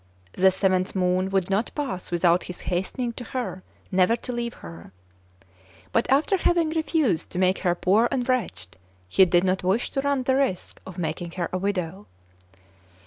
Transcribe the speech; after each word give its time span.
The 0.33 0.49
seventh 0.49 0.95
moon 0.95 1.29
would 1.29 1.51
not 1.51 1.69
pass 1.75 2.09
without 2.09 2.45
his 2.45 2.61
hasten 2.61 3.03
ing 3.03 3.13
to 3.13 3.23
her 3.23 3.61
never 3.91 4.15
to 4.15 4.31
leave 4.31 4.55
her. 4.55 4.91
But, 5.91 6.09
after 6.09 6.37
having 6.37 6.71
refused 6.71 7.29
to 7.29 7.37
make 7.37 7.59
her 7.59 7.75
poor 7.75 8.07
and 8.11 8.27
wretched, 8.27 8.77
he 9.07 9.25
did 9.25 9.43
not 9.43 9.61
wish 9.63 9.91
to 9.91 10.01
run 10.01 10.23
the 10.23 10.37
risk 10.37 10.81
of 10.87 10.97
making 10.97 11.33
her 11.33 11.49
a 11.53 11.59
widow. 11.59 12.07